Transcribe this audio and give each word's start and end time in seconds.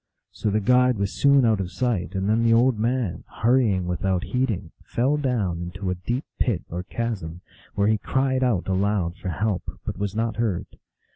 So 0.31 0.49
the 0.49 0.61
guide 0.61 0.97
was 0.97 1.13
soon 1.13 1.45
out 1.45 1.59
of 1.59 1.71
sight, 1.71 2.15
and 2.15 2.27
then 2.27 2.41
the 2.43 2.55
old 2.55 2.79
man, 2.79 3.23
hurrying 3.43 3.85
without 3.85 4.23
heeding, 4.23 4.71
fell 4.83 5.15
down 5.15 5.61
into 5.61 5.91
a 5.91 5.93
deep 5.93 6.25
pit 6.39 6.63
or 6.71 6.81
chasm, 6.81 7.41
where 7.75 7.87
he 7.87 7.99
cried 7.99 8.43
out 8.43 8.67
aloud 8.67 9.15
for 9.17 9.29
help, 9.29 9.77
but 9.85 9.99
was 9.99 10.15
not 10.15 10.37
heard. 10.37 10.65